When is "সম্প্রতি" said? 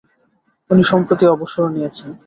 0.83-1.25